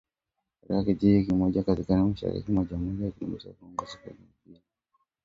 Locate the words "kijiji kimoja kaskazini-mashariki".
0.83-2.51